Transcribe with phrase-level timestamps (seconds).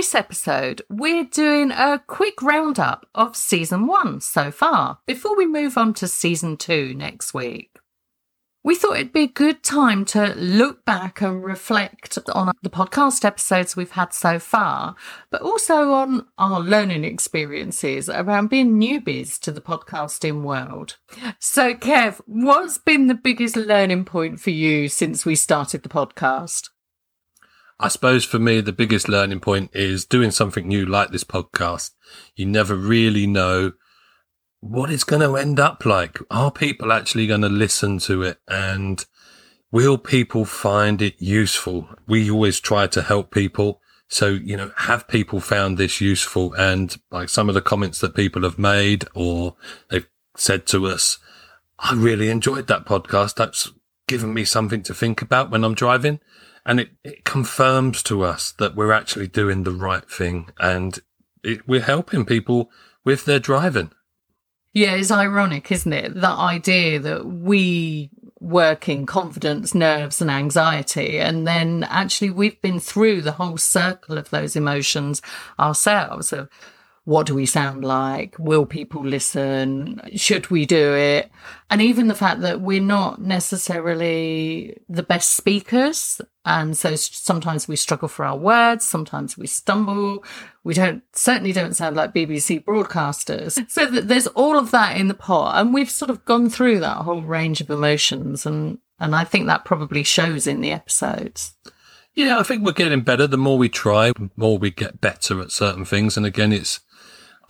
[0.00, 5.76] This episode, we're doing a quick roundup of season one so far before we move
[5.76, 7.76] on to season two next week.
[8.64, 13.26] We thought it'd be a good time to look back and reflect on the podcast
[13.26, 14.96] episodes we've had so far,
[15.30, 20.96] but also on our learning experiences around being newbies to the podcasting world.
[21.38, 26.70] So, Kev, what's been the biggest learning point for you since we started the podcast?
[27.82, 31.92] I suppose for me, the biggest learning point is doing something new like this podcast.
[32.36, 33.72] You never really know
[34.60, 36.18] what it's going to end up like.
[36.30, 38.38] Are people actually going to listen to it?
[38.46, 39.02] And
[39.72, 41.88] will people find it useful?
[42.06, 43.80] We always try to help people.
[44.08, 46.52] So, you know, have people found this useful?
[46.52, 49.56] And like some of the comments that people have made or
[49.88, 51.16] they've said to us,
[51.78, 53.36] I really enjoyed that podcast.
[53.36, 53.72] That's
[54.06, 56.20] given me something to think about when I'm driving
[56.64, 61.00] and it, it confirms to us that we're actually doing the right thing and
[61.42, 62.70] it, we're helping people
[63.04, 63.90] with their driving.
[64.72, 66.14] Yeah, it's ironic, isn't it?
[66.14, 71.18] That idea that we work in confidence, nerves, and anxiety.
[71.18, 75.22] And then actually, we've been through the whole circle of those emotions
[75.58, 76.32] ourselves
[77.10, 78.36] what do we sound like?
[78.38, 80.00] Will people listen?
[80.14, 81.28] Should we do it?
[81.68, 86.20] And even the fact that we're not necessarily the best speakers.
[86.44, 88.84] And so sometimes we struggle for our words.
[88.84, 90.24] Sometimes we stumble.
[90.62, 93.68] We don't, certainly don't sound like BBC broadcasters.
[93.68, 95.60] So there's all of that in the pot.
[95.60, 98.46] And we've sort of gone through that whole range of emotions.
[98.46, 101.54] And, and I think that probably shows in the episodes.
[102.14, 103.26] Yeah, I think we're getting better.
[103.26, 106.16] The more we try, the more we get better at certain things.
[106.16, 106.78] And again, it's,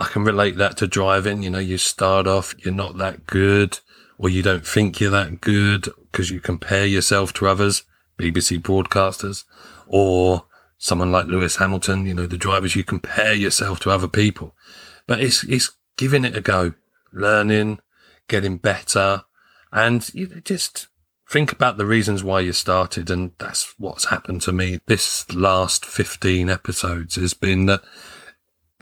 [0.00, 1.42] I can relate that to driving.
[1.42, 3.78] You know, you start off, you're not that good,
[4.16, 7.82] or you don't think you're that good because you compare yourself to others,
[8.18, 9.44] BBC broadcasters,
[9.86, 10.46] or
[10.78, 14.54] someone like Lewis Hamilton, you know, the drivers, you compare yourself to other people.
[15.06, 16.72] But it's, it's giving it a go,
[17.12, 17.80] learning,
[18.26, 19.24] getting better,
[19.70, 20.88] and you just
[21.28, 23.10] think about the reasons why you started.
[23.10, 27.82] And that's what's happened to me this last 15 episodes has been that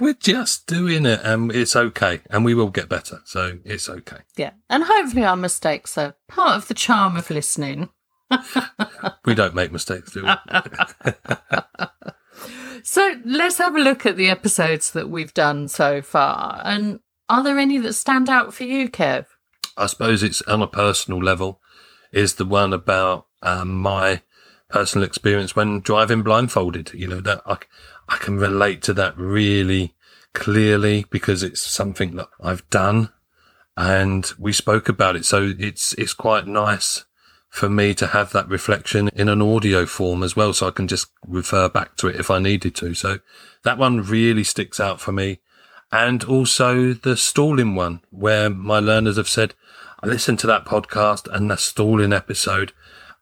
[0.01, 3.21] we're just doing it and it's okay and we will get better.
[3.25, 4.19] So it's okay.
[4.37, 4.53] Yeah.
[4.69, 7.91] And hopefully our mistakes are part of the charm of listening.
[9.25, 10.33] we don't make mistakes, do we?
[12.83, 16.61] so let's have a look at the episodes that we've done so far.
[16.65, 19.27] And are there any that stand out for you, Kev?
[19.77, 21.61] I suppose it's on a personal level,
[22.13, 24.23] is the one about um, my
[24.69, 26.93] personal experience when driving blindfolded.
[26.95, 27.59] You know, that I,
[28.09, 29.95] I can relate to that really
[30.35, 33.11] clearly because it's something that I've done
[33.77, 35.25] and we spoke about it.
[35.25, 37.05] So it's, it's quite nice
[37.49, 40.53] for me to have that reflection in an audio form as well.
[40.53, 42.95] So I can just refer back to it if I needed to.
[42.95, 43.19] So
[43.65, 45.41] that one really sticks out for me.
[45.91, 49.55] And also the stalling one where my learners have said,
[50.03, 52.73] I listened to that podcast and the stalling episode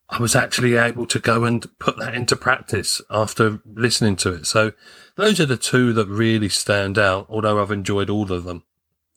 [0.09, 4.47] I was actually able to go and put that into practice after listening to it.
[4.47, 4.73] So
[5.17, 8.63] those are the two that really stand out, although I've enjoyed all of them.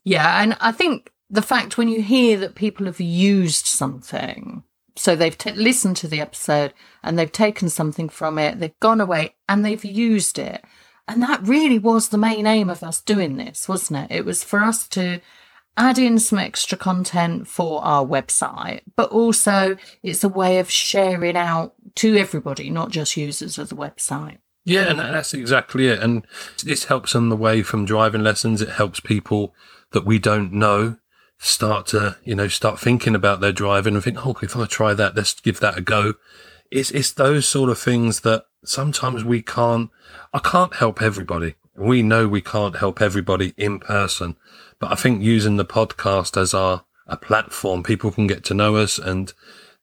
[0.04, 0.42] Yeah.
[0.42, 4.64] And I think the fact when you hear that people have used something,
[4.96, 6.74] so they've t- listened to the episode
[7.04, 10.64] and they've taken something from it, they've gone away and they've used it.
[11.08, 14.16] And that really was the main aim of us doing this, wasn't it?
[14.18, 15.22] It was for us to
[15.80, 21.38] add in some extra content for our website, but also it's a way of sharing
[21.38, 24.38] out to everybody, not just users of the website.
[24.66, 26.00] Yeah, and that's exactly it.
[26.00, 26.28] And
[26.64, 28.62] this helps on the way from driving lessons.
[28.62, 29.56] It helps people
[29.92, 30.98] that we don't know
[31.40, 34.94] start to, you know, start thinking about their driving and think, oh, if I try
[34.94, 36.16] that, let's give that a go.
[36.70, 39.90] It's, it's those sort of things that sometimes we can't,
[40.34, 41.56] I can't help everybody.
[41.76, 44.36] We know we can't help everybody in person,
[44.80, 48.76] but I think using the podcast as our a platform, people can get to know
[48.76, 49.34] us and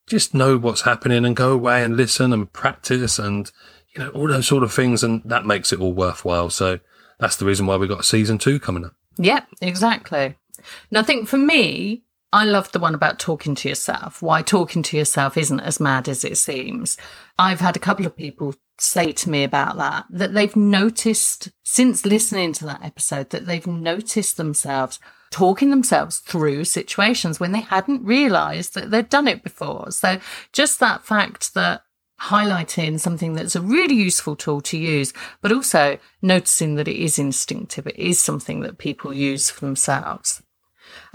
[0.07, 3.51] just know what's happening and go away and listen and practice and
[3.93, 6.51] you know all those sort of things, and that makes it all worthwhile.
[6.51, 6.79] So
[7.19, 8.95] that's the reason why we got season two coming up.
[9.19, 10.37] Yep, exactly.
[10.91, 12.03] And I think for me,
[12.33, 16.09] I love the one about talking to yourself, why talking to yourself isn't as mad
[16.09, 16.97] as it seems.
[17.39, 22.05] I've had a couple of people say to me about that, that they've noticed since
[22.05, 24.99] listening to that episode, that they've noticed themselves
[25.31, 29.91] talking themselves through situations when they hadn't realized that they'd done it before.
[29.91, 30.19] So
[30.53, 31.83] just that fact that
[32.21, 35.13] highlighting something that's a really useful tool to use,
[35.43, 37.87] but also noticing that it is instinctive.
[37.87, 40.43] It is something that people use for themselves.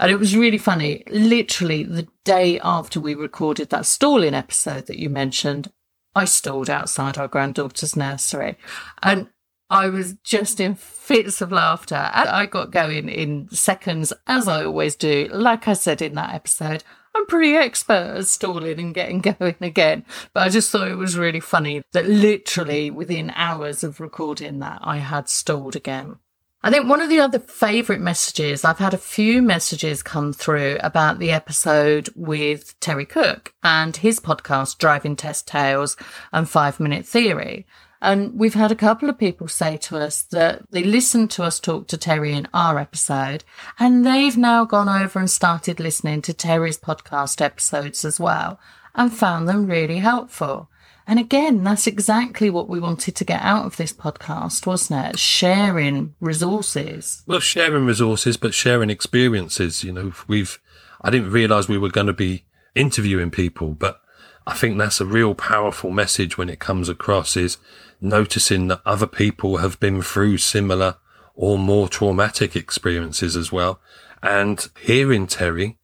[0.02, 1.04] And it was really funny.
[1.06, 5.70] Literally the day after we recorded that stalling episode that you mentioned,
[6.12, 8.58] I stalled outside our granddaughter's nursery
[9.00, 9.28] and
[9.70, 11.94] I was just in fits of laughter.
[11.94, 15.28] And I got going in seconds, as I always do.
[15.32, 16.82] Like I said in that episode,
[17.14, 20.04] I'm pretty expert at stalling and getting going again.
[20.34, 24.80] But I just thought it was really funny that literally within hours of recording that,
[24.82, 26.16] I had stalled again.
[26.64, 30.78] I think one of the other favourite messages, I've had a few messages come through
[30.80, 35.96] about the episode with Terry Cook and his podcast, Driving Test Tales
[36.32, 37.66] and Five Minute Theory.
[38.00, 41.58] And we've had a couple of people say to us that they listened to us
[41.58, 43.42] talk to Terry in our episode
[43.80, 48.60] and they've now gone over and started listening to Terry's podcast episodes as well
[48.94, 50.68] and found them really helpful.
[51.06, 55.18] And again, that's exactly what we wanted to get out of this podcast, wasn't it?
[55.18, 57.22] Sharing resources.
[57.26, 59.82] Well, sharing resources, but sharing experiences.
[59.82, 60.60] You know, we've,
[61.00, 62.44] I didn't realize we were going to be
[62.74, 64.00] interviewing people, but
[64.46, 67.58] I think that's a real powerful message when it comes across is
[68.00, 70.96] noticing that other people have been through similar
[71.34, 73.80] or more traumatic experiences as well.
[74.22, 75.78] And hearing Terry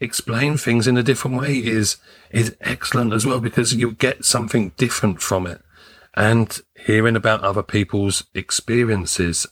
[0.00, 1.96] explain things in a different way is,
[2.30, 5.62] is excellent as well because you get something different from it.
[6.14, 9.46] And hearing about other people's experiences,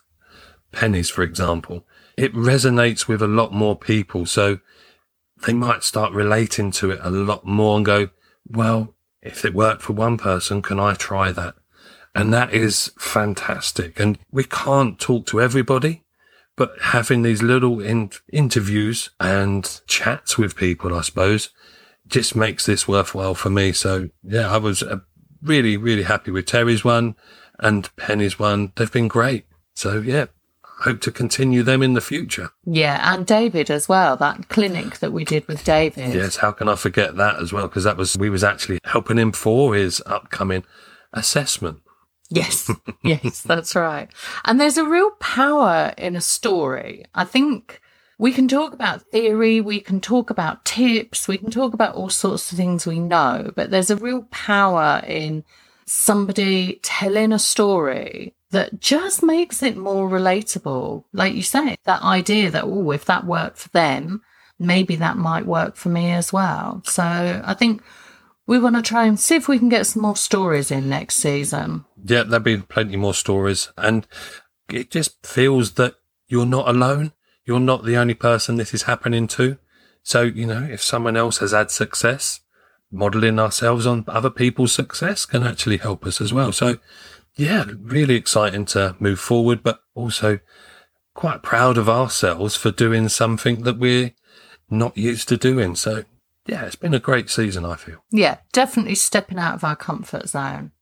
[0.73, 1.87] Penny's for example,
[2.17, 4.27] it resonates with a lot more people.
[4.27, 4.61] So
[5.47, 8.09] they might start relating to it a lot more and go,
[8.47, 11.55] well, if it worked for one person, can I try that?
[12.15, 13.99] And that is fantastic.
[13.99, 16.04] And we can't talk to everybody
[16.57, 21.51] but having these little in- interviews and chats with people, I suppose,
[22.07, 23.73] just makes this worthwhile for me.
[23.73, 24.99] So yeah, I was uh,
[25.43, 27.17] really, really happy with Terry's one
[27.59, 28.73] and Penny's one.
[28.77, 29.47] They've been great.
[29.75, 30.27] So yeah,
[30.81, 32.51] hope to continue them in the future.
[32.65, 34.17] Yeah, and David as well.
[34.17, 36.15] That clinic that we did with David.
[36.15, 37.69] Yes, how can I forget that as well?
[37.69, 40.65] Because that was we was actually helping him for his upcoming
[41.13, 41.81] assessment.
[42.35, 42.71] Yes,
[43.03, 44.09] yes, that's right.
[44.45, 47.05] And there's a real power in a story.
[47.15, 47.81] I think
[48.19, 52.09] we can talk about theory, we can talk about tips, we can talk about all
[52.09, 55.45] sorts of things we know, but there's a real power in
[55.87, 61.05] somebody telling a story that just makes it more relatable.
[61.13, 64.23] Like you say, that idea that, oh, if that worked for them,
[64.59, 66.83] maybe that might work for me as well.
[66.85, 67.03] So
[67.45, 67.83] I think
[68.47, 71.17] we want to try and see if we can get some more stories in next
[71.17, 71.85] season.
[72.05, 73.73] Yeah, there'll be plenty more stories.
[73.79, 74.07] And
[74.71, 75.95] it just feels that
[76.29, 77.13] you're not alone.
[77.45, 79.59] You're not the only person this is happening to.
[80.03, 82.41] So, you know, if someone else has had success,
[82.91, 86.53] modeling ourselves on other people's success can actually help us as well.
[86.53, 86.79] So,
[87.37, 90.39] yeah, really exciting to move forward, but also
[91.15, 94.13] quite proud of ourselves for doing something that we're
[94.69, 95.75] not used to doing.
[95.75, 96.05] So,
[96.47, 98.05] yeah, it's been a great season, I feel.
[98.11, 100.73] Yeah, definitely stepping out of our comfort zone.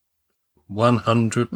[0.70, 1.48] 100%.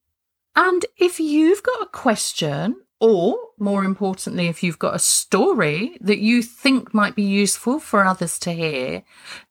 [0.55, 6.21] And if you've got a question or, more importantly, if you've got a story that
[6.21, 9.03] you think might be useful for others to hear,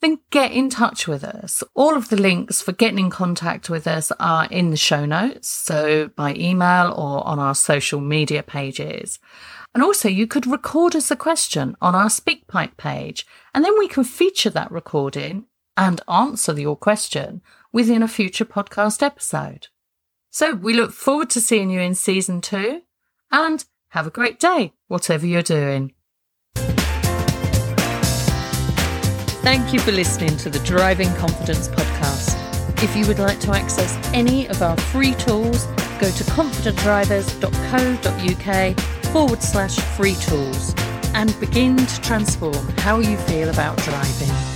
[0.02, 1.64] then get in touch with us.
[1.76, 5.50] All of the links for getting in contact with us are in the show notes,
[5.50, 9.20] so by email or on our social media pages.
[9.76, 13.88] And also, you could record us a question on our SpeakPipe page, and then we
[13.88, 15.46] can feature that recording
[15.78, 19.68] and answer your question within a future podcast episode.
[20.32, 22.82] So we look forward to seeing you in season two
[23.34, 25.92] and have a great day, whatever you're doing.
[29.44, 32.40] Thank you for listening to the Driving Confidence podcast.
[32.82, 35.66] If you would like to access any of our free tools,
[36.00, 38.80] go to confidentdrivers.co.uk
[39.12, 40.74] forward slash free tools
[41.14, 44.53] and begin to transform how you feel about driving.